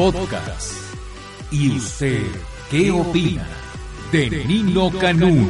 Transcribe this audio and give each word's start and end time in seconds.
Podcast. 0.00 0.96
¿Y 1.52 1.76
usted 1.76 2.22
qué 2.70 2.90
opina 2.90 3.46
de 4.10 4.30
Nino 4.46 4.88
Canún? 4.98 5.46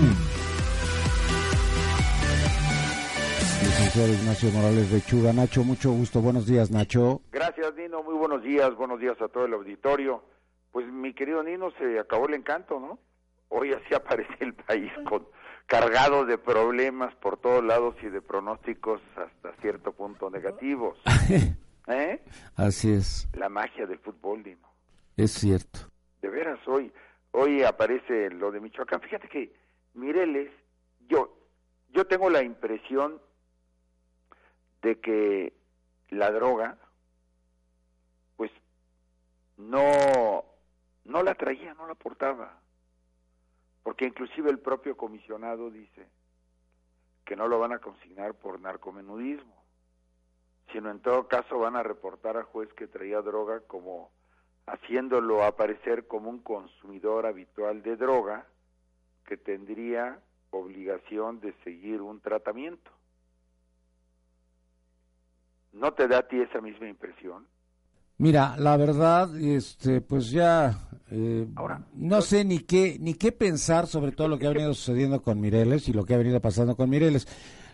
Licenciado 3.63 4.13
Ignacio 4.13 4.50
Morales 4.50 4.91
de 4.91 5.02
Chuga. 5.02 5.33
Nacho, 5.33 5.63
mucho 5.63 5.92
gusto. 5.92 6.21
Buenos 6.21 6.49
días, 6.49 6.73
Nacho. 6.73 7.21
Gracias, 7.31 7.76
Nino. 7.76 8.02
Muy 8.02 8.14
buenos 8.14 8.43
días. 8.43 8.74
Buenos 8.74 8.98
días 8.98 9.14
a 9.22 9.28
todo 9.28 9.44
el 9.44 9.54
auditorio. 9.54 10.24
Pues 10.72 10.84
mi 10.88 11.14
querido 11.14 11.44
Nino, 11.44 11.70
se 11.78 12.00
acabó 12.00 12.26
el 12.26 12.34
encanto, 12.34 12.80
¿no? 12.80 12.98
Hoy 13.50 13.72
así 13.72 13.94
aparece 13.94 14.34
el 14.40 14.54
país 14.54 14.90
con 15.08 15.28
cargado 15.66 16.24
de 16.24 16.38
problemas 16.38 17.14
por 17.22 17.36
todos 17.36 17.62
lados 17.62 17.94
y 18.02 18.08
de 18.08 18.20
pronósticos 18.20 19.00
hasta 19.14 19.52
cierto 19.62 19.92
punto 19.92 20.28
negativos. 20.28 20.98
¿Eh? 21.86 22.22
Así 22.56 22.92
es. 22.92 23.28
La 23.34 23.48
magia 23.48 23.86
del 23.86 23.98
fútbol, 23.98 24.42
Nino. 24.42 24.68
Es 25.16 25.32
cierto. 25.32 25.80
De 26.22 26.28
veras, 26.28 26.59
hoy, 26.66 26.92
hoy 27.32 27.62
aparece 27.62 28.30
lo 28.30 28.50
de 28.50 28.60
Michoacán. 28.60 29.00
Fíjate 29.00 29.28
que 29.28 29.52
Mireles, 29.95 30.50
yo, 31.08 31.36
yo 31.91 32.06
tengo 32.06 32.30
la 32.30 32.42
impresión 32.42 33.20
de 34.82 34.98
que 35.00 35.52
la 36.10 36.30
droga, 36.30 36.78
pues, 38.36 38.50
no, 39.56 40.44
no 41.05 41.22
la 41.22 41.34
traía, 41.34 41.74
no 41.74 41.86
la 41.86 41.94
portaba 41.94 42.60
porque 43.83 44.05
inclusive 44.05 44.50
el 44.50 44.58
propio 44.58 44.97
comisionado 44.97 45.70
dice 45.70 46.06
que 47.24 47.36
no 47.36 47.48
lo 47.48 47.58
van 47.58 47.72
a 47.72 47.78
consignar 47.78 48.34
por 48.34 48.60
narcomenudismo, 48.60 49.59
sino 50.73 50.91
en 50.91 51.01
todo 51.01 51.29
caso 51.29 51.59
van 51.59 51.77
a 51.77 51.83
reportar 51.83 52.37
a 52.37 52.45
juez 52.45 52.73
que 52.74 52.87
traía 52.87 53.20
droga 53.23 53.61
como 53.66 54.11
haciéndolo 54.66 55.42
aparecer 55.45 56.06
como 56.06 56.30
un 56.30 56.41
consumidor 56.41 57.27
habitual 57.27 57.83
de 57.83 57.97
droga 57.97 58.47
que 59.27 59.36
tendría 59.36 60.20
obligación 60.50 61.41
de 61.41 61.55
seguir 61.64 62.00
un 62.00 62.20
tratamiento. 62.20 62.91
¿No 65.72 65.92
te 65.92 66.09
da 66.09 66.19
a 66.19 66.28
ti 66.28 66.41
esa 66.41 66.61
misma 66.61 66.89
impresión? 66.89 67.47
Mira, 68.19 68.56
la 68.59 68.77
verdad, 68.77 69.34
este, 69.41 70.00
pues 70.00 70.31
ya 70.31 70.77
eh, 71.11 71.47
no 71.94 72.20
sé 72.20 72.44
ni 72.44 72.61
qué 72.61 72.98
ni 73.00 73.14
qué 73.14 73.33
pensar 73.33 73.87
sobre 73.87 74.12
todo 74.12 74.28
lo 74.28 74.39
que 74.39 74.47
ha 74.47 74.53
venido 74.53 74.75
sucediendo 74.75 75.22
con 75.22 75.41
Mireles 75.41 75.89
y 75.89 75.92
lo 75.92 76.05
que 76.05 76.14
ha 76.14 76.19
venido 76.19 76.41
pasando 76.41 76.77
con 76.77 76.91
Mireles. 76.91 77.27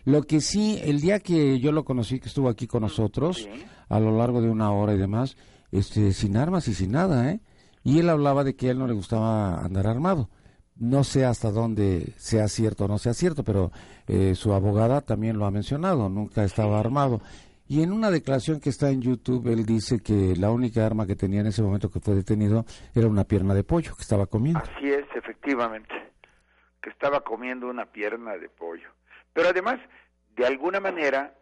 Lo 0.07 0.23
que 0.23 0.41
sí, 0.41 0.79
el 0.85 1.01
día 1.01 1.19
que 1.19 1.59
yo 1.59 1.73
lo 1.73 1.85
conocí, 1.85 2.21
que 2.21 2.29
estuvo 2.29 2.49
aquí 2.49 2.69
con 2.69 2.83
nosotros, 2.83 3.49
a 3.89 3.99
lo 3.99 4.17
largo 4.17 4.41
de 4.41 4.49
una 4.49 4.71
hora 4.71 4.95
y 4.95 4.99
demás, 4.99 5.37
este, 5.73 6.13
sin 6.13 6.37
armas 6.37 6.69
y 6.69 6.75
sin 6.75 6.93
nada, 6.93 7.33
¿eh? 7.33 7.41
Y 7.83 7.99
él 7.99 8.09
hablaba 8.09 8.45
de 8.45 8.55
que 8.55 8.69
a 8.69 8.71
él 8.71 8.79
no 8.79 8.87
le 8.87 8.93
gustaba 8.93 9.65
andar 9.65 9.89
armado. 9.89 10.31
No 10.77 11.03
sé 11.03 11.25
hasta 11.25 11.51
dónde 11.51 12.13
sea 12.19 12.47
cierto 12.47 12.85
o 12.85 12.89
no 12.89 12.99
sea 12.99 13.15
cierto, 13.15 13.43
pero 13.43 13.73
eh, 14.07 14.37
su 14.37 14.53
abogada 14.53 15.01
también 15.01 15.39
lo 15.39 15.45
ha 15.45 15.51
mencionado, 15.51 16.09
nunca 16.09 16.45
estaba 16.45 16.79
armado. 16.79 17.21
Y 17.67 17.83
en 17.83 17.91
una 17.91 18.13
declaración 18.13 18.61
que 18.61 18.71
está 18.71 18.91
en 18.91 19.03
YouTube, 19.03 19.49
él 19.49 19.67
dice 19.67 19.99
que 19.99 20.37
la 20.37 20.53
única 20.53 20.87
arma 20.87 21.05
que 21.05 21.17
tenía 21.17 21.41
en 21.41 21.49
ese 21.49 21.63
momento 21.63 21.91
que 21.91 21.99
fue 21.99 22.15
detenido 22.15 22.65
era 22.95 23.09
una 23.09 23.25
pierna 23.25 23.55
de 23.55 23.65
pollo 23.65 23.97
que 23.97 24.03
estaba 24.03 24.27
comiendo. 24.27 24.61
Así 24.61 24.89
es, 24.89 25.05
efectivamente, 25.17 25.93
que 26.81 26.91
estaba 26.91 27.23
comiendo 27.23 27.69
una 27.69 27.87
pierna 27.87 28.37
de 28.37 28.49
pollo. 28.49 28.89
Pero 29.37 29.51
además, 29.51 29.79
de 30.35 30.47
alguna 30.47 30.81
manera, 30.81 31.35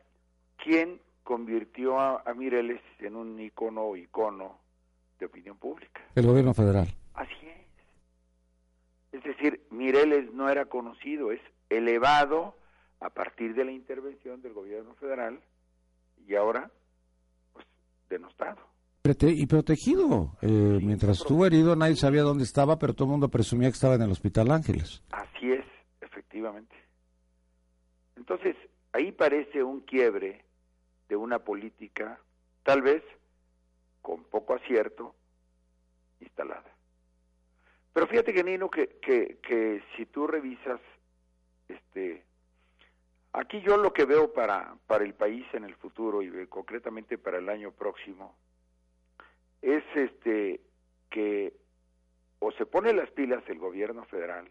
¿quién 0.56 1.00
convirtió 1.23 2.00
a, 2.00 2.25
Mireles 2.34 2.81
en 2.98 3.14
un 3.14 3.39
icono 3.39 3.83
o 3.83 3.97
icono 3.97 4.59
de 5.20 5.27
opinión 5.27 5.56
pública? 5.59 6.03
El 6.17 6.27
gobierno 6.27 6.53
federal. 6.55 6.89
Así 7.15 7.47
es. 7.47 9.19
Es 9.19 9.22
decir, 9.22 9.65
Mireles 9.70 10.34
no 10.34 10.50
era 10.50 10.65
conocido, 10.65 11.31
es 11.31 11.41
elevado 11.71 12.56
a 12.99 13.10
partir 13.10 13.55
de 13.55 13.65
la 13.65 13.71
intervención 13.71 14.43
del 14.43 14.55
gobierno 14.55 14.97
federal 14.97 15.38
y 16.26 16.34
ahora, 16.34 16.72
pues, 17.53 17.65
denostado. 18.11 18.59
Y 19.05 19.47
protegido. 19.47 20.32
Eh, 20.43 20.81
mientras 20.82 21.21
estuvo 21.21 21.47
herido, 21.47 21.76
nadie 21.76 21.94
sabía 21.94 22.22
dónde 22.22 22.43
estaba, 22.43 22.76
pero 22.76 22.94
todo 22.94 23.05
el 23.05 23.12
mundo 23.12 23.28
presumía 23.28 23.69
que 23.69 23.75
estaba 23.75 23.94
en 23.94 24.03
el 24.03 24.11
Hospital 24.11 24.50
Ángeles. 24.50 25.05
Así 25.12 25.53
es, 25.53 25.65
efectivamente. 26.00 26.75
Entonces, 28.16 28.56
ahí 28.92 29.12
parece 29.12 29.62
un 29.62 29.80
quiebre 29.80 30.44
de 31.08 31.16
una 31.16 31.38
política, 31.38 32.20
tal 32.62 32.82
vez 32.82 33.02
con 34.02 34.25
poco 34.25 34.54
acierto, 34.54 35.14
instalada. 36.20 36.70
Pero 37.92 38.06
fíjate 38.06 38.32
que 38.32 38.44
Nino, 38.44 38.70
que, 38.70 38.88
que, 39.00 39.38
que 39.42 39.82
si 39.97 40.06
tú 40.06 40.26
revisas 40.26 40.80
este 41.69 42.25
Aquí 43.34 43.60
yo 43.62 43.76
lo 43.76 43.92
que 43.92 44.04
veo 44.04 44.32
para, 44.32 44.76
para 44.86 45.02
el 45.02 45.12
país 45.12 45.44
en 45.54 45.64
el 45.64 45.75
futuro 45.75 46.22
y 46.22 46.46
concretamente 46.46 47.19
para 47.19 47.38
el 47.38 47.48
año 47.48 47.72
próximo 47.72 48.36
es 49.60 49.82
este 49.96 50.60
que 51.10 51.52
o 52.38 52.52
se 52.52 52.64
pone 52.64 52.92
las 52.92 53.10
pilas 53.10 53.42
el 53.48 53.58
gobierno 53.58 54.04
federal 54.04 54.48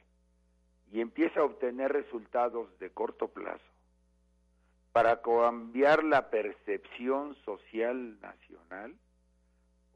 y 0.93 1.01
empieza 1.01 1.39
a 1.39 1.45
obtener 1.45 1.91
resultados 1.91 2.69
de 2.77 2.91
corto 2.91 3.27
plazo 3.27 3.65
para 4.91 5.23
cambiar 5.23 6.03
la 6.03 6.29
percepción 6.29 7.35
social 7.43 8.21
nacional 8.21 8.93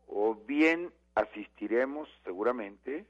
o 0.08 0.34
bien 0.34 0.92
asistiremos 1.14 2.10
seguramente 2.24 3.06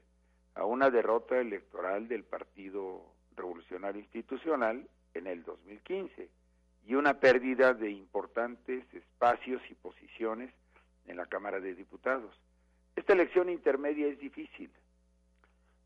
a 0.54 0.66
una 0.66 0.90
derrota 0.90 1.38
electoral 1.38 2.08
del 2.08 2.24
Partido 2.24 3.06
Revolucionario 3.34 4.02
Institucional 4.02 4.86
en 5.14 5.26
el 5.26 5.42
2015 5.44 6.28
y 6.86 6.94
una 6.94 7.20
pérdida 7.20 7.72
de 7.72 7.90
importantes 7.90 8.84
espacios 8.92 9.62
y 9.70 9.74
posiciones 9.74 10.52
en 11.06 11.16
la 11.16 11.24
Cámara 11.24 11.58
de 11.58 11.74
Diputados. 11.74 12.38
Esta 12.96 13.14
elección 13.14 13.48
intermedia 13.48 14.08
es 14.08 14.18
difícil 14.18 14.70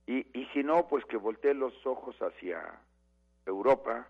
y, 0.06 0.26
y 0.38 0.46
si 0.52 0.62
no, 0.62 0.88
pues 0.88 1.04
que 1.06 1.16
voltee 1.16 1.54
los 1.54 1.74
ojos 1.86 2.16
hacia 2.20 2.80
Europa, 3.46 4.08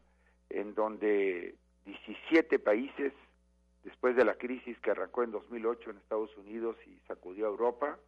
en 0.49 0.75
donde 0.75 1.55
17 1.85 2.59
países, 2.59 3.13
después 3.85 4.17
de 4.17 4.25
la 4.25 4.35
crisis 4.35 4.79
que 4.81 4.91
arrancó 4.91 5.23
en 5.23 5.33
2008 5.33 5.91
en 5.91 5.97
Estados 5.99 6.37
Unidos 6.37 6.77
y 6.87 6.99
sacudió 7.09 7.47
a 7.47 7.51
Europa, 7.51 7.99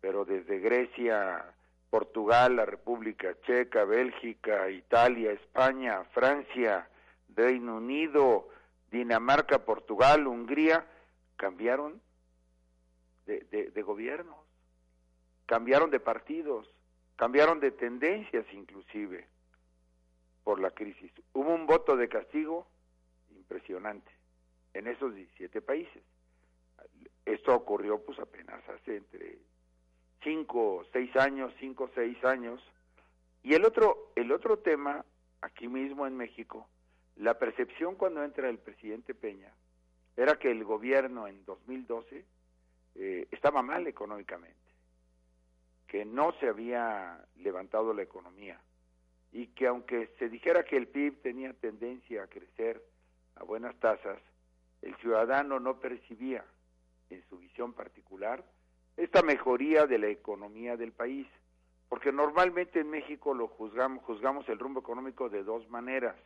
pero 0.00 0.24
desde 0.24 0.58
Grecia, 0.58 1.54
Portugal, 1.90 2.56
la 2.56 2.66
República 2.66 3.36
Checa, 3.42 3.84
Bélgica, 3.84 4.68
Italia, 4.70 5.32
España, 5.32 6.04
Francia, 6.12 6.88
Reino 7.34 7.76
Unido, 7.76 8.48
Dinamarca, 8.90 9.64
Portugal, 9.64 10.26
Hungría, 10.26 10.86
cambiaron 11.36 12.00
de, 13.26 13.70
de, 13.74 13.82
gobiernos, 13.82 14.36
cambiaron 15.46 15.90
de 15.90 16.00
partidos, 16.00 16.68
cambiaron 17.16 17.60
de 17.60 17.70
tendencias 17.72 18.46
inclusive 18.52 19.26
por 20.44 20.60
la 20.60 20.70
crisis. 20.70 21.10
Hubo 21.32 21.54
un 21.54 21.66
voto 21.66 21.96
de 21.96 22.08
castigo 22.08 22.66
impresionante 23.34 24.10
en 24.74 24.86
esos 24.86 25.14
17 25.14 25.60
países. 25.62 26.02
Esto 27.24 27.54
ocurrió 27.54 28.00
pues 28.04 28.18
apenas 28.18 28.62
hace 28.68 28.98
entre 28.98 29.38
cinco, 30.22 30.84
seis 30.92 31.14
años, 31.16 31.52
cinco, 31.58 31.90
seis 31.94 32.22
años. 32.24 32.62
Y 33.42 33.54
el 33.54 33.64
otro, 33.64 34.12
el 34.14 34.30
otro 34.32 34.58
tema, 34.58 35.04
aquí 35.40 35.68
mismo 35.68 36.06
en 36.06 36.16
México, 36.16 36.68
la 37.16 37.38
percepción 37.38 37.94
cuando 37.94 38.22
entra 38.22 38.48
el 38.48 38.58
presidente 38.58 39.14
Peña 39.14 39.52
era 40.16 40.38
que 40.38 40.50
el 40.50 40.64
gobierno 40.64 41.26
en 41.26 41.44
2012 41.44 42.24
eh, 42.94 43.28
estaba 43.30 43.62
mal 43.62 43.86
económicamente, 43.86 44.56
que 45.96 46.04
no 46.04 46.32
se 46.40 46.46
había 46.46 47.24
levantado 47.36 47.94
la 47.94 48.02
economía 48.02 48.60
y 49.32 49.46
que 49.46 49.66
aunque 49.66 50.10
se 50.18 50.28
dijera 50.28 50.62
que 50.62 50.76
el 50.76 50.88
PIB 50.88 51.22
tenía 51.22 51.54
tendencia 51.54 52.22
a 52.22 52.26
crecer 52.26 52.84
a 53.36 53.44
buenas 53.44 53.74
tasas, 53.80 54.18
el 54.82 54.94
ciudadano 54.96 55.58
no 55.58 55.80
percibía 55.80 56.44
en 57.08 57.26
su 57.30 57.38
visión 57.38 57.72
particular 57.72 58.44
esta 58.98 59.22
mejoría 59.22 59.86
de 59.86 59.96
la 59.96 60.08
economía 60.08 60.76
del 60.76 60.92
país, 60.92 61.26
porque 61.88 62.12
normalmente 62.12 62.80
en 62.80 62.90
México 62.90 63.32
lo 63.32 63.48
juzgamos, 63.48 64.04
juzgamos 64.04 64.46
el 64.50 64.58
rumbo 64.58 64.80
económico 64.80 65.30
de 65.30 65.44
dos 65.44 65.66
maneras, 65.70 66.16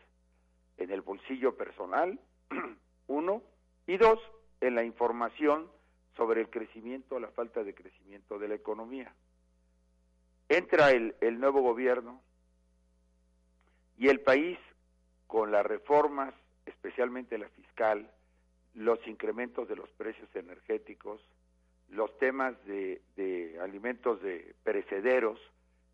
en 0.79 0.91
el 0.91 1.01
bolsillo 1.01 1.57
personal, 1.57 2.19
uno, 3.07 3.41
y 3.87 3.99
dos, 3.99 4.19
en 4.61 4.75
la 4.75 4.83
información 4.83 5.71
sobre 6.17 6.41
el 6.41 6.51
crecimiento 6.51 7.15
o 7.15 7.21
la 7.21 7.29
falta 7.29 7.63
de 7.63 7.73
crecimiento 7.73 8.37
de 8.41 8.49
la 8.49 8.57
economía. 8.57 9.15
Entra 10.51 10.91
el, 10.91 11.15
nuevo 11.39 11.63
gobierno 11.63 12.21
y 13.97 14.09
el 14.09 14.19
país 14.19 14.59
con 15.29 15.53
las 15.53 15.65
reformas, 15.65 16.35
especialmente 16.67 17.39
la 17.39 17.49
fiscal, 17.51 18.11
los 18.75 18.99
incrementos 19.07 19.69
de 19.69 19.77
los 19.77 19.89
precios 19.91 20.29
energéticos, 20.35 21.21
los 21.91 22.19
temas 22.19 22.57
de, 22.67 23.01
alimentos 23.63 24.21
de 24.23 24.57
perecederos, 24.65 25.39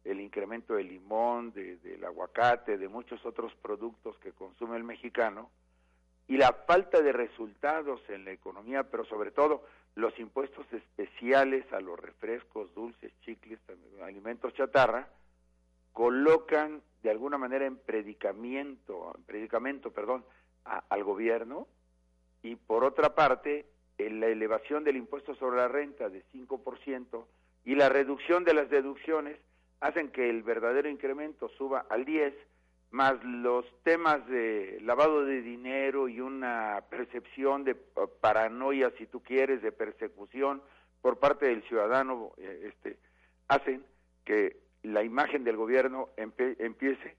el 0.05 0.23
incremento 0.23 0.77
del 0.77 0.89
limón, 0.89 1.53
del 1.53 2.03
aguacate, 2.03 2.79
de 2.79 2.89
muchos 2.89 3.27
otros 3.27 3.55
productos 3.57 4.17
que 4.21 4.33
consume 4.33 4.79
el 4.79 4.85
mexicano, 4.85 5.51
y 6.29 6.39
la 6.39 6.55
falta 6.67 7.03
de 7.03 7.13
resultados 7.13 8.01
en 8.09 8.25
la 8.25 8.33
economía, 8.33 8.85
pero 8.85 9.05
sobre 9.05 9.33
todo 9.33 9.67
los 9.97 10.17
impuestos 10.19 10.67
especiales 10.73 11.71
a 11.73 11.81
los 11.81 11.99
refrescos, 11.99 12.73
dulces, 12.75 13.13
chicles, 13.23 13.59
alimentos 14.03 14.55
chatarra, 14.55 15.09
colocan 15.93 16.83
de 17.03 17.11
alguna 17.11 17.39
manera 17.39 17.65
en 17.65 17.79
predicamento, 17.79 19.13
en 19.17 19.25
predicamento, 19.25 19.91
perdón, 19.91 20.25
al 20.65 21.03
gobierno 21.03 21.67
y 22.43 22.57
por 22.57 22.85
otra 22.85 23.15
parte 23.15 23.67
la 23.99 24.27
elevación 24.27 24.85
del 24.85 24.97
impuesto 24.97 25.35
sobre 25.37 25.57
la 25.57 25.69
renta 25.69 26.11
de 26.11 26.23
5% 26.33 27.25
y 27.65 27.75
la 27.75 27.89
reducción 27.89 28.45
de 28.45 28.53
las 28.53 28.69
deducciones 28.69 29.39
hacen 29.81 30.11
que 30.11 30.29
el 30.29 30.43
verdadero 30.43 30.89
incremento 30.91 31.49
suba 31.57 31.87
al 31.89 32.05
10 32.05 32.35
más 32.97 33.23
los 33.23 33.67
temas 33.83 34.27
de 34.27 34.79
lavado 34.81 35.27
de 35.27 35.43
dinero 35.43 36.09
y 36.09 36.23
una 36.23 36.83
percepción 36.89 37.63
de 37.63 37.75
paranoia, 37.75 38.91
si 38.97 39.07
tú 39.07 39.23
quieres, 39.23 39.61
de 39.61 39.71
persecución 39.71 40.63
por 41.03 41.19
parte 41.19 41.45
del 41.45 41.63
ciudadano, 41.65 42.33
eh, 42.39 42.73
este, 42.73 42.99
hacen 43.49 43.85
que 44.25 44.57
la 44.83 45.05
imagen 45.05 45.45
del 45.45 45.59
gobierno 45.59 46.09
empiece 46.17 47.17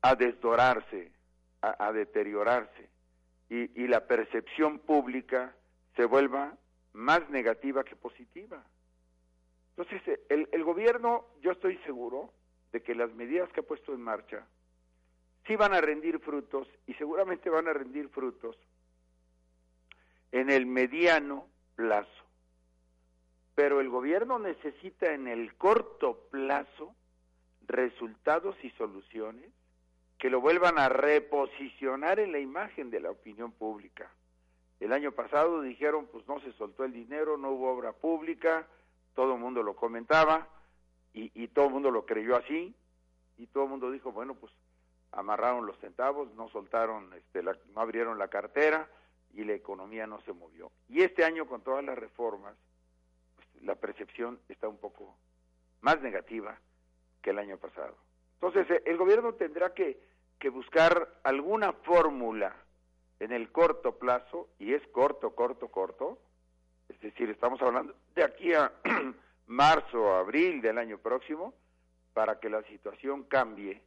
a 0.00 0.14
desdorarse, 0.14 1.12
a, 1.60 1.92
deteriorarse, 1.92 2.88
y, 3.50 3.86
la 3.88 4.06
percepción 4.06 4.78
pública 4.78 5.54
se 5.94 6.06
vuelva 6.06 6.56
más 6.94 7.28
negativa 7.28 7.84
que 7.84 7.96
positiva. 7.96 8.64
Entonces, 9.76 10.20
el, 10.30 10.48
el 10.52 10.64
gobierno, 10.64 11.26
yo 11.42 11.52
estoy 11.52 11.76
seguro 11.84 12.32
de 12.72 12.82
que 12.82 12.94
las 12.94 13.12
medidas 13.12 13.50
que 13.52 13.60
ha 13.60 13.62
puesto 13.62 13.92
en 13.92 14.00
marcha 14.00 14.46
sí 15.46 15.56
van 15.56 15.74
a 15.74 15.80
rendir 15.80 16.18
frutos 16.20 16.68
y 16.86 16.94
seguramente 16.94 17.50
van 17.50 17.68
a 17.68 17.72
rendir 17.72 18.08
frutos 18.08 18.56
en 20.32 20.50
el 20.50 20.66
mediano 20.66 21.46
plazo. 21.74 22.10
Pero 23.54 23.80
el 23.80 23.88
gobierno 23.88 24.38
necesita 24.38 25.12
en 25.14 25.28
el 25.28 25.54
corto 25.54 26.28
plazo 26.30 26.94
resultados 27.66 28.56
y 28.62 28.70
soluciones 28.70 29.50
que 30.18 30.30
lo 30.30 30.40
vuelvan 30.40 30.78
a 30.78 30.88
reposicionar 30.88 32.20
en 32.20 32.32
la 32.32 32.38
imagen 32.38 32.90
de 32.90 33.00
la 33.00 33.10
opinión 33.10 33.52
pública. 33.52 34.10
El 34.80 34.92
año 34.92 35.12
pasado 35.12 35.62
dijeron, 35.62 36.06
pues 36.06 36.26
no 36.28 36.40
se 36.40 36.52
soltó 36.52 36.84
el 36.84 36.92
dinero, 36.92 37.36
no 37.36 37.50
hubo 37.50 37.70
obra 37.70 37.92
pública, 37.92 38.66
todo 39.14 39.34
el 39.34 39.40
mundo 39.40 39.62
lo 39.62 39.74
comentaba 39.74 40.48
y, 41.12 41.48
todo 41.48 41.66
el 41.66 41.72
mundo 41.72 41.90
lo 41.90 42.04
creyó 42.04 42.36
así 42.36 42.74
y 43.38 43.46
todo 43.46 43.64
el 43.64 43.70
mundo 43.70 43.90
dijo, 43.90 44.12
bueno, 44.12 44.34
pues 44.34 44.52
amarraron 45.12 45.66
los 45.66 45.78
centavos, 45.78 46.32
no 46.34 46.48
soltaron, 46.48 47.12
este, 47.14 47.42
no 47.42 47.80
abrieron 47.80 48.18
la 48.18 48.28
cartera 48.28 48.88
y 49.32 49.44
la 49.44 49.54
economía 49.54 50.06
no 50.06 50.20
se 50.22 50.32
movió. 50.32 50.70
Y 50.88 51.02
este 51.02 51.24
año 51.24 51.46
con 51.46 51.62
todas 51.62 51.84
las 51.84 51.98
reformas, 51.98 52.54
pues, 53.34 53.64
la 53.64 53.74
percepción 53.74 54.40
está 54.48 54.68
un 54.68 54.78
poco 54.78 55.16
más 55.80 56.00
negativa 56.00 56.58
que 57.22 57.30
el 57.30 57.38
año 57.38 57.58
pasado. 57.58 57.96
Entonces, 58.34 58.70
eh, 58.70 58.82
el 58.86 58.96
gobierno 58.96 59.34
tendrá 59.34 59.74
que 59.74 59.98
buscar 60.50 61.20
alguna 61.24 61.72
fórmula 61.72 62.54
en 63.18 63.32
el 63.32 63.50
corto 63.50 63.98
plazo, 63.98 64.48
y 64.58 64.74
es 64.74 64.86
corto, 64.88 65.34
corto, 65.34 65.68
corto, 65.68 66.18
es 66.88 67.00
decir, 67.00 67.30
estamos 67.30 67.60
hablando 67.62 67.94
de 68.14 68.24
aquí 68.24 68.52
a 68.52 68.72
marzo, 69.46 70.14
abril 70.14 70.60
del 70.60 70.78
año 70.78 70.98
próximo, 70.98 71.54
para 72.12 72.38
que 72.38 72.48
la 72.48 72.62
situación 72.64 73.24
cambie 73.24 73.82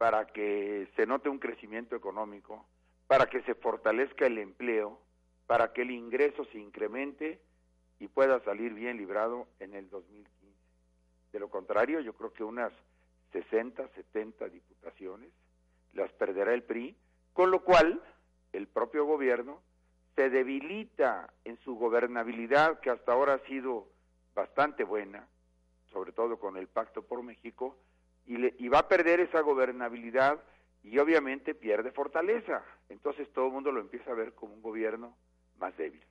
para 0.00 0.28
que 0.28 0.88
se 0.96 1.04
note 1.04 1.28
un 1.28 1.38
crecimiento 1.38 1.94
económico, 1.94 2.64
para 3.06 3.26
que 3.26 3.42
se 3.42 3.54
fortalezca 3.54 4.24
el 4.24 4.38
empleo, 4.38 4.98
para 5.46 5.74
que 5.74 5.82
el 5.82 5.90
ingreso 5.90 6.46
se 6.46 6.58
incremente 6.58 7.38
y 7.98 8.08
pueda 8.08 8.40
salir 8.40 8.72
bien 8.72 8.96
librado 8.96 9.46
en 9.58 9.74
el 9.74 9.90
2015. 9.90 10.56
De 11.34 11.38
lo 11.38 11.50
contrario, 11.50 12.00
yo 12.00 12.14
creo 12.14 12.32
que 12.32 12.42
unas 12.42 12.72
60, 13.32 13.88
70 13.88 14.48
diputaciones 14.48 15.28
las 15.92 16.10
perderá 16.12 16.54
el 16.54 16.62
PRI, 16.62 16.96
con 17.34 17.50
lo 17.50 17.62
cual 17.62 18.02
el 18.54 18.68
propio 18.68 19.04
gobierno 19.04 19.60
se 20.16 20.30
debilita 20.30 21.30
en 21.44 21.58
su 21.58 21.74
gobernabilidad, 21.74 22.80
que 22.80 22.88
hasta 22.88 23.12
ahora 23.12 23.34
ha 23.34 23.46
sido 23.46 23.86
bastante 24.34 24.82
buena, 24.82 25.28
sobre 25.92 26.12
todo 26.12 26.38
con 26.38 26.56
el 26.56 26.68
Pacto 26.68 27.02
por 27.02 27.22
México, 27.22 27.76
y, 28.26 28.68
va 28.68 28.80
a 28.80 28.88
perder 28.88 29.20
esa 29.20 29.40
gobernabilidad 29.40 30.40
y 30.82 30.98
obviamente 30.98 31.54
pierde 31.54 31.90
fortaleza. 31.90 32.64
Entonces 32.88 33.28
todo 33.32 33.46
el 33.46 33.52
mundo 33.52 33.72
lo 33.72 33.80
empieza 33.80 34.10
a 34.10 34.14
ver 34.14 34.34
como 34.34 34.54
un 34.54 34.62
gobierno 34.62 35.16
más 35.58 35.76
débil, 35.76 36.02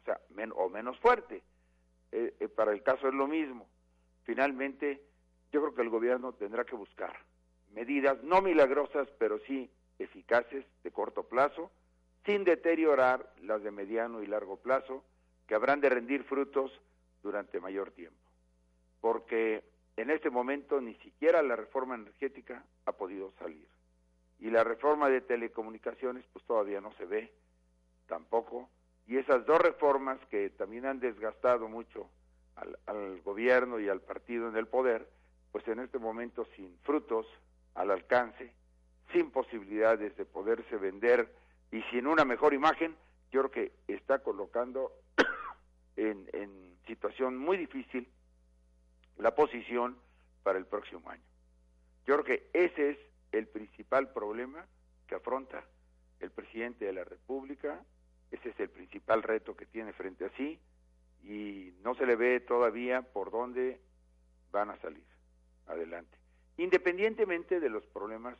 o 0.00 0.04
sea, 0.04 0.20
o 0.54 0.68
menos 0.68 0.98
fuerte. 1.00 1.42
Eh, 2.12 2.34
eh, 2.38 2.48
para 2.48 2.72
el 2.72 2.82
caso 2.82 3.08
es 3.08 3.14
lo 3.14 3.26
mismo. 3.26 3.66
Finalmente, 4.24 5.02
yo 5.50 5.60
creo 5.60 5.74
que 5.74 5.82
el 5.82 5.90
gobierno 5.90 6.32
tendrá 6.34 6.64
que 6.64 6.76
buscar 6.76 7.16
medidas 7.72 8.22
no 8.22 8.40
milagrosas, 8.40 9.08
pero 9.18 9.38
sí 9.40 9.70
eficaces 9.98 10.64
de 10.82 10.90
corto 10.90 11.24
plazo, 11.24 11.70
sin 12.24 12.44
deteriorar 12.44 13.32
las 13.42 13.62
de 13.62 13.70
mediano 13.70 14.22
y 14.22 14.26
largo 14.26 14.56
plazo, 14.56 15.04
que 15.46 15.54
habrán 15.54 15.80
de 15.80 15.90
rendir 15.90 16.24
frutos 16.24 16.72
durante 17.22 17.60
mayor 17.60 17.92
tiempo. 17.92 18.18
Porque 19.00 19.62
en 19.96 20.10
este 20.10 20.30
momento 20.30 20.80
ni 20.80 20.94
siquiera 20.96 21.42
la 21.42 21.56
reforma 21.56 21.94
energética 21.94 22.64
ha 22.84 22.92
podido 22.92 23.32
salir. 23.38 23.66
Y 24.38 24.50
la 24.50 24.62
reforma 24.62 25.08
de 25.08 25.22
telecomunicaciones 25.22 26.24
pues 26.32 26.44
todavía 26.44 26.80
no 26.80 26.92
se 26.92 27.06
ve 27.06 27.32
tampoco. 28.06 28.68
Y 29.06 29.16
esas 29.16 29.46
dos 29.46 29.58
reformas 29.60 30.18
que 30.30 30.50
también 30.50 30.84
han 30.84 31.00
desgastado 31.00 31.68
mucho 31.68 32.10
al, 32.56 33.20
gobierno 33.22 33.78
y 33.80 33.88
al 33.88 34.00
partido 34.00 34.48
en 34.48 34.56
el 34.56 34.66
poder, 34.66 35.08
pues 35.52 35.66
en 35.68 35.78
este 35.80 35.98
momento 35.98 36.46
sin 36.56 36.76
frutos 36.80 37.26
al 37.74 37.90
alcance, 37.90 38.52
sin 39.12 39.30
posibilidades 39.30 40.16
de 40.16 40.24
poderse 40.24 40.76
vender 40.76 41.32
y 41.70 41.82
sin 41.84 42.06
una 42.06 42.24
mejor 42.24 42.54
imagen, 42.54 42.96
yo 43.30 43.40
creo 43.42 43.50
que 43.50 43.72
está 43.88 44.20
colocando 44.20 44.92
en 45.96 46.76
situación 46.86 47.36
muy 47.36 47.56
difícil 47.56 48.08
la 49.18 49.34
posición 49.34 49.96
para 50.42 50.58
el 50.58 50.66
próximo 50.66 51.08
año. 51.10 51.22
Yo 52.06 52.14
creo 52.14 52.24
que 52.24 52.50
ese 52.52 52.90
es 52.90 52.98
el 53.32 53.48
principal 53.48 54.12
problema 54.12 54.66
que 55.06 55.14
afronta 55.14 55.64
el 56.20 56.30
presidente 56.30 56.84
de 56.84 56.92
la 56.92 57.04
República, 57.04 57.82
ese 58.30 58.50
es 58.50 58.60
el 58.60 58.70
principal 58.70 59.22
reto 59.22 59.56
que 59.56 59.66
tiene 59.66 59.92
frente 59.92 60.24
a 60.24 60.30
sí 60.36 60.58
y 61.22 61.74
no 61.82 61.94
se 61.94 62.06
le 62.06 62.16
ve 62.16 62.40
todavía 62.40 63.02
por 63.02 63.30
dónde 63.30 63.80
van 64.52 64.70
a 64.70 64.80
salir 64.80 65.04
adelante. 65.66 66.16
Independientemente 66.56 67.60
de 67.60 67.68
los 67.68 67.84
problemas 67.86 68.36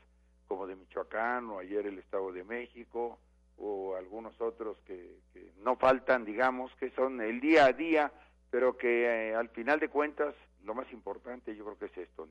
como 0.47 0.66
de 0.66 0.76
Michoacán 0.76 1.50
o 1.50 1.59
ayer 1.59 1.87
el 1.87 1.99
Estado 1.99 2.33
de 2.33 2.45
México 2.45 3.18
o 3.59 3.97
algunos 3.97 4.40
otros 4.40 4.78
que, 4.87 5.16
no 5.59 5.76
faltan, 5.76 6.25
digamos, 6.25 6.75
que 6.76 6.90
son 6.90 7.21
el 7.21 7.40
día 7.40 7.66
a 7.66 7.73
día, 7.73 8.12
pero 8.50 8.76
que 8.76 9.04
eh, 9.04 9.35
al 9.35 9.49
final 9.49 9.80
de 9.80 9.88
cuentas 9.88 10.35
lo 10.66 10.75
más 10.75 10.92
importante 10.92 11.56
yo 11.56 11.64
creo 11.64 11.78
que 11.78 11.87
es 11.87 12.08
esto, 12.08 12.26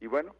Y 0.00 0.06
bueno, 0.06 0.34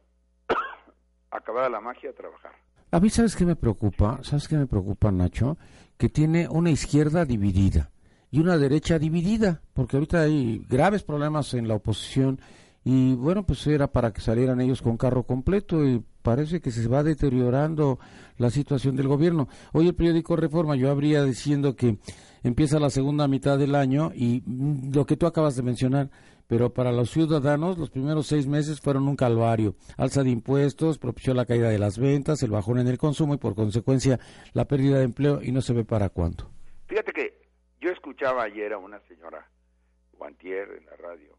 acabada 1.30 1.68
la 1.70 1.80
magia, 1.80 2.12
trabajar. 2.12 2.52
A 2.90 3.00
mí, 3.00 3.10
¿sabes 3.10 3.34
qué 3.34 3.46
me 3.46 3.56
preocupa? 3.56 4.20
¿Sabes 4.22 4.46
qué 4.46 4.56
me 4.56 4.66
preocupa, 4.66 5.10
Nacho? 5.10 5.56
Que 5.96 6.08
tiene 6.08 6.46
una 6.48 6.70
izquierda 6.70 7.24
dividida 7.24 7.90
y 8.30 8.40
una 8.40 8.58
derecha 8.58 8.98
dividida, 8.98 9.62
porque 9.72 9.96
ahorita 9.96 10.22
hay 10.22 10.64
graves 10.68 11.02
problemas 11.02 11.54
en 11.54 11.66
la 11.66 11.74
oposición 11.74 12.38
y 12.84 13.14
bueno, 13.14 13.46
pues 13.46 13.66
era 13.66 13.90
para 13.90 14.12
que 14.12 14.20
salieran 14.20 14.60
ellos 14.60 14.82
con 14.82 14.98
carro 14.98 15.22
completo 15.22 15.82
y 15.84 16.04
parece 16.20 16.60
que 16.60 16.70
se 16.70 16.86
va 16.86 17.02
deteriorando 17.02 17.98
la 18.36 18.50
situación 18.50 18.94
del 18.94 19.08
gobierno. 19.08 19.48
Hoy 19.72 19.88
el 19.88 19.94
periódico 19.94 20.36
Reforma 20.36 20.76
yo 20.76 20.90
habría 20.90 21.24
diciendo 21.24 21.76
que 21.76 21.98
empieza 22.42 22.78
la 22.78 22.90
segunda 22.90 23.26
mitad 23.26 23.58
del 23.58 23.74
año 23.74 24.12
y 24.14 24.42
mm, 24.44 24.94
lo 24.94 25.06
que 25.06 25.16
tú 25.16 25.26
acabas 25.26 25.56
de 25.56 25.62
mencionar, 25.62 26.10
pero 26.46 26.72
para 26.72 26.92
los 26.92 27.10
ciudadanos 27.10 27.78
los 27.78 27.90
primeros 27.90 28.26
seis 28.26 28.46
meses 28.46 28.80
fueron 28.80 29.08
un 29.08 29.16
calvario. 29.16 29.74
Alza 29.96 30.22
de 30.22 30.30
impuestos 30.30 30.98
propició 30.98 31.34
la 31.34 31.46
caída 31.46 31.68
de 31.68 31.78
las 31.78 31.98
ventas, 31.98 32.42
el 32.42 32.50
bajón 32.50 32.78
en 32.78 32.88
el 32.88 32.98
consumo 32.98 33.34
y 33.34 33.38
por 33.38 33.54
consecuencia 33.54 34.18
la 34.52 34.66
pérdida 34.66 34.98
de 34.98 35.04
empleo 35.04 35.40
y 35.42 35.52
no 35.52 35.60
se 35.60 35.72
ve 35.72 35.84
para 35.84 36.08
cuándo. 36.08 36.50
Fíjate 36.86 37.12
que 37.12 37.42
yo 37.80 37.90
escuchaba 37.90 38.44
ayer 38.44 38.72
a 38.72 38.78
una 38.78 39.00
señora 39.08 39.48
Guantier 40.12 40.70
en 40.78 40.86
la 40.86 40.96
radio 40.96 41.36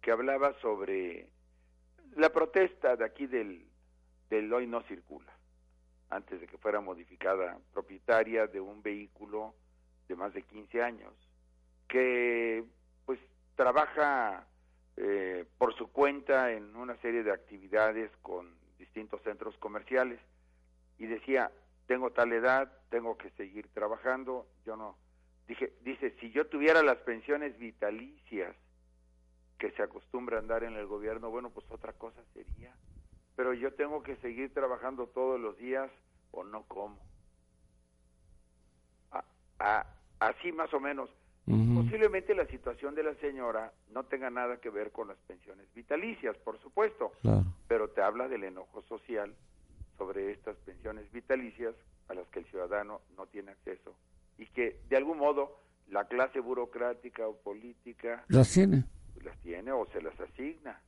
que 0.00 0.10
hablaba 0.10 0.52
sobre 0.60 1.28
la 2.16 2.30
protesta 2.30 2.96
de 2.96 3.04
aquí 3.04 3.26
del, 3.26 3.66
del 4.28 4.52
hoy 4.52 4.66
no 4.66 4.82
circula, 4.82 5.32
antes 6.10 6.40
de 6.40 6.46
que 6.46 6.58
fuera 6.58 6.80
modificada 6.80 7.58
propietaria 7.72 8.46
de 8.46 8.60
un 8.60 8.82
vehículo 8.82 9.54
de 10.08 10.16
más 10.16 10.34
de 10.34 10.42
15 10.42 10.82
años 10.82 11.12
que 11.88 12.64
trabaja 13.56 14.46
eh, 14.96 15.44
por 15.58 15.74
su 15.76 15.90
cuenta 15.90 16.52
en 16.52 16.74
una 16.76 16.96
serie 16.98 17.22
de 17.22 17.32
actividades 17.32 18.10
con 18.22 18.54
distintos 18.78 19.22
centros 19.22 19.56
comerciales 19.58 20.20
y 20.98 21.06
decía, 21.06 21.50
tengo 21.86 22.10
tal 22.10 22.32
edad, 22.32 22.72
tengo 22.90 23.16
que 23.16 23.30
seguir 23.30 23.68
trabajando, 23.74 24.46
yo 24.64 24.76
no, 24.76 24.96
dije, 25.46 25.72
dice, 25.82 26.14
si 26.20 26.30
yo 26.30 26.46
tuviera 26.46 26.82
las 26.82 26.98
pensiones 26.98 27.58
vitalicias 27.58 28.54
que 29.58 29.70
se 29.72 29.82
acostumbra 29.82 30.38
a 30.38 30.42
dar 30.42 30.64
en 30.64 30.76
el 30.76 30.86
gobierno, 30.86 31.30
bueno, 31.30 31.50
pues 31.50 31.66
otra 31.70 31.92
cosa 31.92 32.22
sería, 32.32 32.74
pero 33.36 33.52
yo 33.52 33.74
tengo 33.74 34.02
que 34.02 34.16
seguir 34.16 34.52
trabajando 34.52 35.08
todos 35.08 35.40
los 35.40 35.56
días 35.58 35.90
o 36.30 36.44
no 36.44 36.64
como. 36.64 36.98
así 40.18 40.52
más 40.52 40.72
o 40.72 40.80
menos. 40.80 41.10
Posiblemente 41.94 42.34
la 42.34 42.46
situación 42.46 42.96
de 42.96 43.04
la 43.04 43.14
señora 43.20 43.72
no 43.92 44.02
tenga 44.02 44.28
nada 44.28 44.56
que 44.56 44.68
ver 44.68 44.90
con 44.90 45.06
las 45.06 45.16
pensiones 45.28 45.72
vitalicias, 45.74 46.36
por 46.38 46.60
supuesto, 46.60 47.12
pero 47.68 47.88
te 47.90 48.02
habla 48.02 48.26
del 48.26 48.42
enojo 48.42 48.82
social 48.88 49.32
sobre 49.96 50.32
estas 50.32 50.56
pensiones 50.56 51.08
vitalicias 51.12 51.72
a 52.08 52.14
las 52.14 52.26
que 52.30 52.40
el 52.40 52.46
ciudadano 52.46 53.02
no 53.16 53.26
tiene 53.26 53.52
acceso 53.52 53.94
y 54.38 54.46
que 54.46 54.80
de 54.88 54.96
algún 54.96 55.18
modo 55.18 55.60
la 55.86 56.08
clase 56.08 56.40
burocrática 56.40 57.28
o 57.28 57.36
política 57.36 58.24
las 58.26 58.52
tiene. 58.52 58.82
las 59.22 59.38
tiene 59.38 59.70
o 59.70 59.86
se 59.92 60.02
las 60.02 60.18
asigna. 60.18 60.82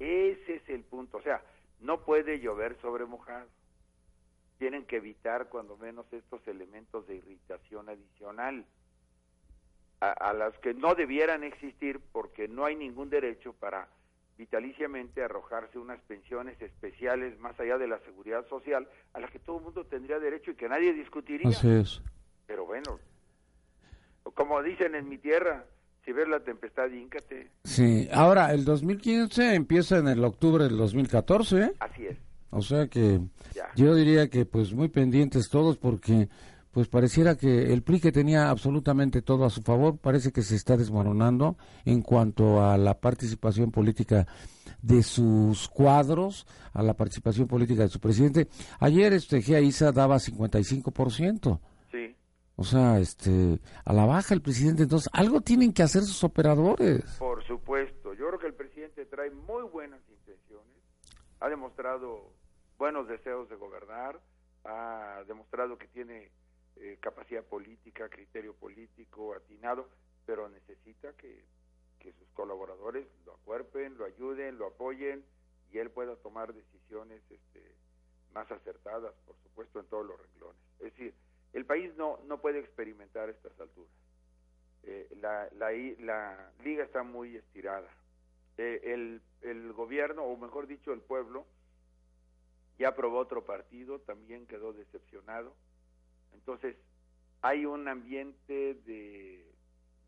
Ese 0.00 0.56
es 0.56 0.68
el 0.70 0.82
punto. 0.82 1.18
O 1.18 1.22
sea 1.22 1.40
no 1.78 2.00
puede 2.00 2.40
llover 2.40 2.76
sobre 2.82 3.06
mojado. 3.06 3.46
Tienen 4.58 4.86
que 4.86 4.96
evitar 4.96 5.48
cuando 5.48 5.76
menos 5.76 6.12
estos 6.12 6.44
elementos 6.48 7.06
de 7.06 7.14
irritación 7.14 7.88
adicional 7.88 8.66
a, 10.00 10.10
a 10.10 10.32
las 10.32 10.56
que 10.58 10.74
no 10.74 10.94
debieran 10.94 11.44
existir 11.44 12.00
porque 12.12 12.48
no 12.48 12.64
hay 12.64 12.76
ningún 12.76 13.10
derecho 13.10 13.52
para 13.54 13.88
vitaliciamente 14.40 15.22
arrojarse 15.22 15.78
unas 15.78 16.00
pensiones 16.00 16.60
especiales 16.62 17.38
más 17.40 17.60
allá 17.60 17.76
de 17.76 17.86
la 17.86 17.98
seguridad 18.00 18.46
social 18.48 18.88
a 19.12 19.20
las 19.20 19.30
que 19.30 19.38
todo 19.38 19.58
el 19.58 19.64
mundo 19.64 19.84
tendría 19.84 20.18
derecho 20.18 20.52
y 20.52 20.54
que 20.54 20.66
nadie 20.66 20.94
discutiría. 20.94 21.50
Así 21.50 21.68
es. 21.68 22.00
Pero 22.46 22.64
bueno, 22.64 22.98
como 24.34 24.62
dicen 24.62 24.94
en 24.94 25.10
mi 25.10 25.18
tierra, 25.18 25.66
si 26.06 26.12
ves 26.12 26.26
la 26.26 26.40
tempestad, 26.40 26.90
íncate. 26.90 27.50
Sí, 27.64 28.08
ahora 28.14 28.54
el 28.54 28.64
2015 28.64 29.54
empieza 29.54 29.98
en 29.98 30.08
el 30.08 30.24
octubre 30.24 30.64
del 30.64 30.78
2014. 30.78 31.60
¿eh? 31.60 31.72
Así 31.78 32.06
es. 32.06 32.16
O 32.48 32.62
sea 32.62 32.88
que 32.88 33.20
yo 33.76 33.94
diría 33.94 34.28
que 34.28 34.46
pues 34.46 34.72
muy 34.72 34.88
pendientes 34.88 35.50
todos 35.50 35.76
porque 35.76 36.28
pues 36.72 36.88
pareciera 36.88 37.36
que 37.36 37.72
el 37.72 37.82
PRI 37.82 38.00
que 38.00 38.12
tenía 38.12 38.50
absolutamente 38.50 39.22
todo 39.22 39.44
a 39.44 39.50
su 39.50 39.62
favor 39.62 39.98
parece 39.98 40.32
que 40.32 40.42
se 40.42 40.56
está 40.56 40.76
desmoronando 40.76 41.56
en 41.84 42.02
cuanto 42.02 42.62
a 42.62 42.78
la 42.78 43.00
participación 43.00 43.70
política 43.70 44.26
de 44.82 45.02
sus 45.02 45.68
cuadros, 45.68 46.46
a 46.72 46.82
la 46.82 46.94
participación 46.94 47.48
política 47.48 47.82
de 47.82 47.88
su 47.88 48.00
presidente. 48.00 48.48
Ayer 48.78 49.12
este 49.12 49.42
Gia 49.42 49.60
Isa 49.60 49.92
daba 49.92 50.16
55%. 50.16 51.60
Sí. 51.90 52.16
O 52.56 52.64
sea, 52.64 52.98
este 52.98 53.58
a 53.84 53.92
la 53.92 54.06
baja 54.06 54.34
el 54.34 54.42
presidente, 54.42 54.84
entonces 54.84 55.10
algo 55.12 55.40
tienen 55.40 55.72
que 55.72 55.82
hacer 55.82 56.02
sus 56.02 56.22
operadores. 56.22 57.04
Por 57.18 57.44
supuesto, 57.44 58.14
yo 58.14 58.28
creo 58.28 58.38
que 58.38 58.46
el 58.46 58.54
presidente 58.54 59.06
trae 59.06 59.30
muy 59.30 59.64
buenas 59.64 60.00
intenciones, 60.08 60.78
ha 61.40 61.48
demostrado 61.48 62.32
buenos 62.78 63.08
deseos 63.08 63.48
de 63.48 63.56
gobernar, 63.56 64.20
ha 64.64 65.22
demostrado 65.26 65.76
que 65.76 65.88
tiene 65.88 66.30
eh, 66.76 66.98
capacidad 67.00 67.44
política, 67.44 68.08
criterio 68.08 68.54
político 68.54 69.34
atinado, 69.34 69.88
pero 70.26 70.48
necesita 70.48 71.12
que, 71.14 71.44
sus 72.18 72.28
colaboradores 72.32 73.06
lo 73.26 73.34
acuerpen, 73.34 73.98
lo 73.98 74.06
ayuden, 74.06 74.56
lo 74.56 74.68
apoyen 74.68 75.22
y 75.70 75.78
él 75.78 75.90
pueda 75.90 76.16
tomar 76.16 76.54
decisiones 76.54 77.22
este, 77.30 77.74
más 78.32 78.50
acertadas, 78.50 79.14
por 79.26 79.36
supuesto, 79.42 79.80
en 79.80 79.86
todos 79.86 80.06
los 80.06 80.18
renglones. 80.18 80.60
Es 80.78 80.84
decir, 80.92 81.14
el 81.52 81.66
país 81.66 81.94
no, 81.96 82.18
no 82.24 82.40
puede 82.40 82.58
experimentar 82.60 83.28
estas 83.28 83.58
alturas. 83.60 83.92
Eh, 84.84 85.08
la, 85.20 85.48
la, 85.58 85.70
la, 85.98 86.52
liga 86.64 86.84
está 86.84 87.02
muy 87.02 87.36
estirada. 87.36 87.90
Eh, 88.56 88.80
el, 88.84 89.22
el 89.42 89.72
gobierno, 89.74 90.24
o 90.24 90.36
mejor 90.38 90.66
dicho, 90.66 90.92
el 90.92 91.02
pueblo, 91.02 91.46
ya 92.78 92.88
aprobó 92.88 93.18
otro 93.18 93.44
partido, 93.44 94.00
también 94.00 94.46
quedó 94.46 94.72
decepcionado 94.72 95.54
entonces, 96.32 96.76
hay 97.42 97.64
un 97.64 97.88
ambiente 97.88 98.74
de, 98.86 99.46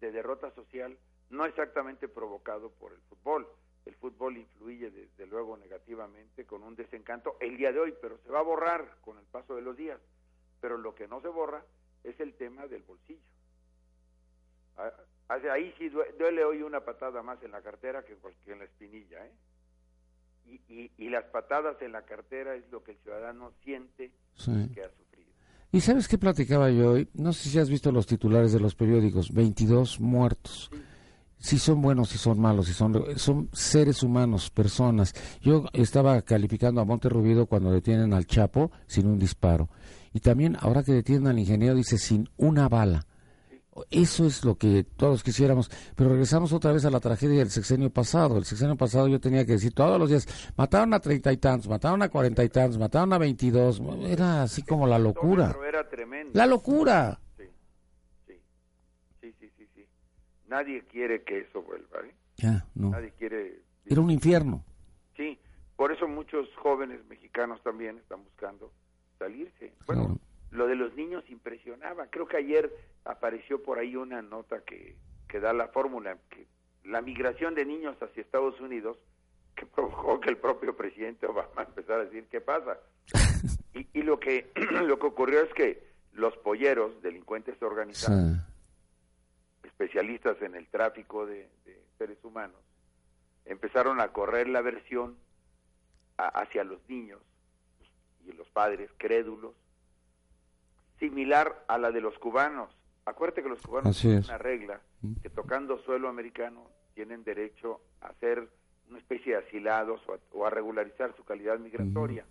derrota 0.01 0.51
social, 0.55 0.99
no 1.31 1.47
exactamente 1.47 2.09
provocado 2.09 2.71
por 2.71 2.93
el 2.93 3.01
fútbol. 3.03 3.49
El 3.87 3.95
fútbol 3.97 4.37
influye 4.37 4.91
desde 4.91 5.27
luego 5.27 5.57
negativamente 5.57 6.45
con 6.45 6.63
un 6.63 6.77
desencanto 6.77 7.37
el 7.41 7.57
día 7.57 7.73
de 7.73 7.81
hoy, 7.81 7.95
pero 8.01 8.19
se 8.19 8.31
va 8.31 8.41
a 8.41 8.43
borrar 8.43 8.99
con 9.01 9.19
el 9.19 9.25
paso 9.27 9.57
de 9.57 9.63
los 9.63 9.77
días. 9.77 10.01
Pero 10.61 10.77
lo 10.77 10.95
que 10.95 11.09
no 11.09 11.21
se 11.21 11.29
borra 11.29 11.65
es 12.05 12.19
el 12.21 12.35
tema 12.35 12.67
del 12.67 12.83
bolsillo. 12.83 13.21
Ah, 14.77 14.93
ahí 15.29 15.75
sí 15.79 15.89
duele 15.89 16.45
hoy 16.45 16.63
una 16.63 16.85
patada 16.85 17.23
más 17.23 17.43
en 17.43 17.53
la 17.53 17.63
cartera 17.63 18.05
que 18.05 18.17
en 18.47 18.59
la 18.59 18.65
espinilla. 18.65 19.25
¿eh? 19.27 19.33
Y, 20.99 21.09
las 21.09 21.25
patadas 21.25 21.81
en 21.83 21.93
la 21.93 22.03
cartera 22.03 22.55
es 22.55 22.69
lo 22.71 22.83
que 22.83 22.93
el 22.93 22.99
ciudadano 22.99 23.53
siente 23.63 24.13
que 24.75 24.83
ha 24.83 24.91
¿Y 25.75 25.81
sabes 25.81 26.07
qué 26.07 26.19
platicaba 26.19 26.71
yo 26.71 26.93
hoy? 26.93 27.09
No 27.15 27.33
sé 27.33 27.49
si 27.49 27.59
has 27.59 27.71
visto 27.71 27.91
los 27.91 28.07
titulares 28.07 28.53
de 28.53 28.61
los 28.61 28.75
periódicos. 28.75 29.33
22 29.33 30.01
muertos. 30.01 30.71
Si 31.39 31.59
son 31.59 31.81
buenos, 31.81 32.11
si 32.11 32.19
son 32.19 32.39
malos, 32.39 32.67
si 32.67 32.75
son, 32.75 33.03
son 33.17 33.49
seres 33.55 34.03
humanos, 34.03 34.51
personas. 34.51 35.15
Yo 35.41 35.65
estaba 35.73 36.21
calificando 36.21 36.83
a 36.83 36.85
Monte 36.85 37.09
Rubido 37.09 37.47
cuando 37.47 37.73
detienen 37.73 38.13
al 38.13 38.27
Chapo 38.27 38.71
sin 38.87 39.07
un 39.07 39.19
disparo. 39.19 39.71
Y 40.13 40.21
también 40.21 40.59
ahora 40.61 40.83
que 40.83 40.93
detienen 40.93 41.27
al 41.27 41.39
ingeniero 41.39 41.75
dice 41.75 41.97
sin 41.97 42.29
una 42.37 42.69
bala. 42.69 43.07
Eso 43.91 44.27
es 44.27 44.45
lo 44.45 44.57
que 44.57 44.85
todos 44.85 45.23
quisiéramos. 45.23 45.71
Pero 45.97 46.11
regresamos 46.11 46.53
otra 46.53 46.73
vez 46.73 46.85
a 46.85 46.91
la 46.91 47.01
tragedia 47.01 47.39
del 47.39 47.51
sexenio 47.51 47.91
pasado. 47.91 48.37
El 48.37 48.45
sexenio 48.45 48.77
pasado 48.77 49.09
yo 49.09 49.19
tenía 49.19 49.47
que 49.47 49.53
decir 49.53 49.73
todos 49.73 49.99
los 49.99 50.11
días, 50.11 50.53
mataron 50.57 50.93
a 50.93 51.01
treinta 51.01 51.33
y 51.33 51.39
tantos, 51.39 51.69
mataron 51.69 52.03
a 52.03 52.09
cuarenta 52.11 52.45
y 52.45 52.51
tantos, 52.51 52.79
mataron 52.79 53.13
a 53.13 53.19
veintidós. 53.19 53.81
Era 54.07 54.43
así 54.43 54.63
como 54.63 54.87
la 54.87 54.99
locura. 54.99 55.57
Era 55.67 55.89
tremendo. 55.89 56.33
La 56.35 56.47
locura. 56.47 57.19
Sí, 57.39 57.45
sí, 59.21 59.35
sí, 59.41 59.51
sí, 59.57 59.69
sí. 59.75 59.87
Nadie 60.49 60.85
quiere 60.87 61.23
que 61.23 61.41
eso 61.41 61.63
vuelva. 61.63 62.01
¿eh? 62.05 62.15
Ya, 62.37 62.67
no. 62.75 62.91
Nadie 62.91 63.13
quiere... 63.19 63.63
Era 63.87 64.01
un 64.01 64.11
infierno. 64.11 64.65
Sí, 65.17 65.39
por 65.77 65.93
eso 65.93 66.07
muchos 66.07 66.47
jóvenes 66.57 67.01
mexicanos 67.09 67.63
también 67.63 67.99
están 67.99 68.23
buscando 68.23 68.71
salirse. 69.19 69.73
Bueno, 69.87 70.19
lo 70.53 70.67
de 70.67 70.77
los 70.77 70.95
niños 70.95 71.25
impresionaba. 71.29 72.07
Creo 72.07 72.27
que 72.27 72.37
ayer 72.37 72.73
apareció 73.05 73.63
por 73.63 73.79
ahí 73.79 73.97
una 73.97 74.23
nota 74.23 74.61
que, 74.65 74.97
que 75.29 75.41
da 75.41 75.53
la 75.53 75.69
fórmula, 75.69 76.17
que 76.31 76.47
la 76.85 77.01
migración 77.01 77.55
de 77.55 77.65
niños 77.65 77.97
hacia 78.01 78.23
Estados 78.23 78.61
Unidos, 78.61 78.99
que 79.57 79.67
provocó 79.67 80.21
que 80.21 80.31
el 80.31 80.37
propio 80.37 80.77
presidente 80.77 81.27
Obama 81.27 81.63
empezara 81.67 82.03
a 82.03 82.05
decir 82.05 82.27
qué 82.31 82.41
pasa. 82.41 82.79
Y, 83.75 83.89
y 84.01 84.03
lo 84.03 84.21
que 84.21 84.53
lo 84.87 84.99
que 84.99 85.07
ocurrió 85.07 85.41
es 85.41 85.55
que 85.55 85.83
los 86.13 86.37
polleros, 86.37 87.01
delincuentes 87.03 87.61
organizados, 87.63 88.39
especialistas 89.63 90.41
en 90.43 90.55
el 90.55 90.69
tráfico 90.69 91.25
de, 91.25 91.49
seres 91.97 92.23
humanos, 92.23 92.61
empezaron 93.47 94.01
a 94.01 94.09
correr 94.09 94.47
la 94.49 94.61
versión 94.61 95.17
hacia 96.19 96.65
los 96.65 96.87
niños 96.89 97.21
y 98.27 98.33
los 98.33 98.49
padres 98.51 98.91
crédulos 98.99 99.55
similar 101.03 101.65
a 101.67 101.79
la 101.79 101.91
de 101.91 102.01
los 102.01 102.17
cubanos. 102.21 102.71
Acuérdate 103.05 103.43
que 103.43 103.49
los 103.49 103.61
cubanos 103.61 104.01
tienen 104.01 104.23
una 104.25 104.39
regla 104.39 104.81
mm. 105.01 105.15
que 105.21 105.31
tocando 105.31 105.79
suelo 105.81 106.09
americano 106.09 106.71
tienen 106.95 107.25
derecho 107.25 107.81
a 108.01 108.13
ser 108.15 108.49
una 108.89 108.99
especie 108.99 109.33
de 109.33 109.39
asilados 109.39 110.01
o 110.31 110.47
a, 110.47 110.51
regularizar 110.51 111.13
su 111.17 111.25
calidad 111.25 111.59
migratoria. 111.59 112.25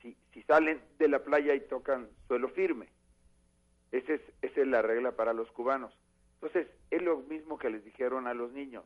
si, 0.00 0.16
si 0.32 0.42
salen 0.44 0.80
de 0.98 1.08
la 1.08 1.18
playa 1.18 1.54
y 1.54 1.60
tocan 1.60 2.08
suelo 2.26 2.48
firme, 2.48 2.88
esa 3.92 4.14
es, 4.14 4.22
esa 4.40 4.60
es 4.62 4.66
la 4.66 4.80
regla 4.80 5.12
para 5.12 5.34
los 5.34 5.50
cubanos. 5.52 5.92
Entonces, 6.40 6.68
es 6.90 7.02
lo 7.02 7.18
mismo 7.18 7.58
que 7.58 7.68
les 7.68 7.84
dijeron 7.84 8.26
a 8.26 8.34
los 8.34 8.50
niños. 8.52 8.84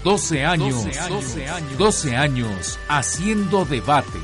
12 0.03 0.45
años, 0.45 0.85
12 1.09 1.47
años, 1.47 1.77
12 1.77 2.15
años 2.15 2.79
haciendo 2.87 3.65
debate 3.65 4.19